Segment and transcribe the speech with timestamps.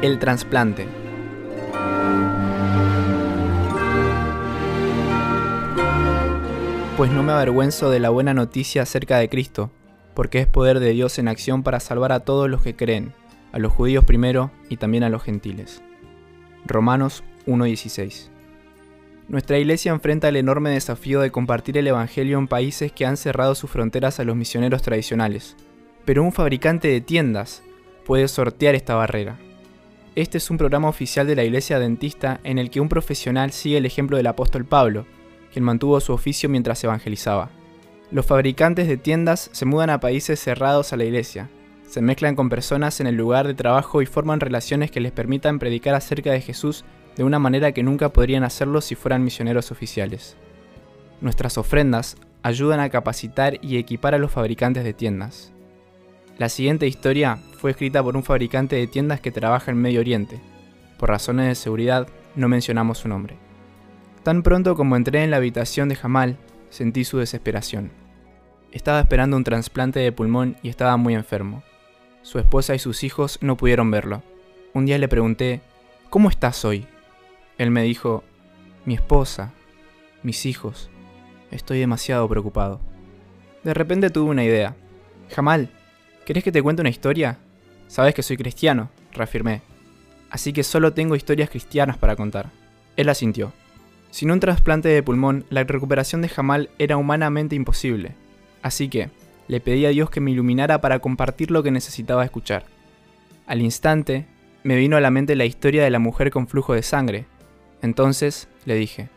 [0.00, 0.86] El trasplante.
[6.96, 9.72] Pues no me avergüenzo de la buena noticia acerca de Cristo,
[10.14, 13.12] porque es poder de Dios en acción para salvar a todos los que creen,
[13.50, 15.82] a los judíos primero y también a los gentiles.
[16.64, 18.28] Romanos 1.16
[19.26, 23.56] Nuestra iglesia enfrenta el enorme desafío de compartir el Evangelio en países que han cerrado
[23.56, 25.56] sus fronteras a los misioneros tradicionales,
[26.04, 27.64] pero un fabricante de tiendas
[28.06, 29.40] puede sortear esta barrera.
[30.18, 33.78] Este es un programa oficial de la Iglesia Adventista en el que un profesional sigue
[33.78, 35.06] el ejemplo del apóstol Pablo,
[35.52, 37.50] quien mantuvo su oficio mientras evangelizaba.
[38.10, 41.48] Los fabricantes de tiendas se mudan a países cerrados a la iglesia,
[41.86, 45.60] se mezclan con personas en el lugar de trabajo y forman relaciones que les permitan
[45.60, 50.36] predicar acerca de Jesús de una manera que nunca podrían hacerlo si fueran misioneros oficiales.
[51.20, 55.52] Nuestras ofrendas ayudan a capacitar y equipar a los fabricantes de tiendas.
[56.38, 60.40] La siguiente historia fue escrita por un fabricante de tiendas que trabaja en Medio Oriente.
[60.96, 63.36] Por razones de seguridad, no mencionamos su nombre.
[64.22, 66.36] Tan pronto como entré en la habitación de Jamal,
[66.70, 67.90] sentí su desesperación.
[68.70, 71.64] Estaba esperando un trasplante de pulmón y estaba muy enfermo.
[72.22, 74.22] Su esposa y sus hijos no pudieron verlo.
[74.74, 75.60] Un día le pregunté,
[76.10, 76.86] ¿Cómo estás hoy?
[77.58, 78.24] Él me dijo,
[78.86, 79.52] mi esposa,
[80.22, 80.88] mis hijos,
[81.50, 82.80] estoy demasiado preocupado.
[83.62, 84.74] De repente tuve una idea.
[85.28, 85.68] Jamal,
[86.28, 87.38] ¿querés que te cuente una historia?
[87.86, 89.62] Sabes que soy cristiano, reafirmé.
[90.28, 92.50] Así que solo tengo historias cristianas para contar.
[92.98, 93.54] Él asintió.
[94.10, 98.12] Sin un trasplante de pulmón, la recuperación de Jamal era humanamente imposible.
[98.60, 99.08] Así que,
[99.46, 102.66] le pedí a Dios que me iluminara para compartir lo que necesitaba escuchar.
[103.46, 104.26] Al instante,
[104.64, 107.24] me vino a la mente la historia de la mujer con flujo de sangre.
[107.80, 109.08] Entonces, le dije,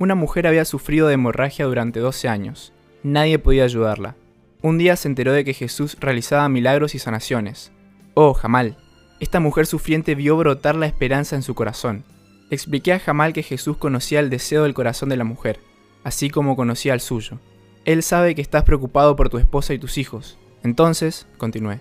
[0.00, 2.72] una mujer había sufrido de hemorragia durante 12 años.
[3.04, 4.16] Nadie podía ayudarla.
[4.62, 7.72] Un día se enteró de que Jesús realizaba milagros y sanaciones.
[8.14, 8.76] Oh, Jamal,
[9.20, 12.04] esta mujer sufriente vio brotar la esperanza en su corazón
[12.50, 15.60] expliqué a Jamal que Jesús conocía el deseo del corazón de la mujer,
[16.04, 17.38] así como conocía el suyo.
[17.84, 20.38] Él sabe que estás preocupado por tu esposa y tus hijos.
[20.62, 21.80] Entonces, continué,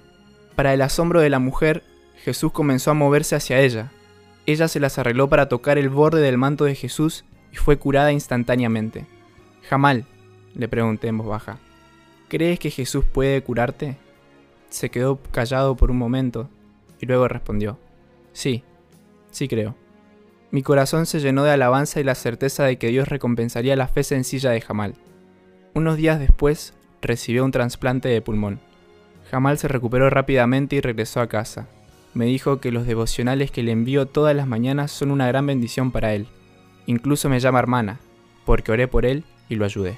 [0.56, 1.84] para el asombro de la mujer,
[2.16, 3.92] Jesús comenzó a moverse hacia ella.
[4.46, 8.12] Ella se las arregló para tocar el borde del manto de Jesús y fue curada
[8.12, 9.06] instantáneamente.
[9.68, 10.06] Jamal,
[10.54, 11.58] le pregunté en voz baja,
[12.28, 13.98] ¿crees que Jesús puede curarte?
[14.70, 16.50] Se quedó callado por un momento
[17.00, 17.80] y luego respondió,
[18.34, 18.64] sí,
[19.32, 19.76] sí creo.
[20.52, 24.04] Mi corazón se llenó de alabanza y la certeza de que Dios recompensaría la fe
[24.04, 24.96] sencilla de Jamal.
[25.74, 28.60] Unos días después, recibió un trasplante de pulmón.
[29.30, 31.68] Jamal se recuperó rápidamente y regresó a casa.
[32.14, 35.92] Me dijo que los devocionales que le envío todas las mañanas son una gran bendición
[35.92, 36.28] para él.
[36.86, 38.00] Incluso me llama hermana,
[38.46, 39.98] porque oré por él y lo ayudé.